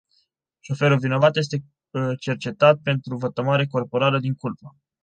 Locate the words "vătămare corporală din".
3.17-4.33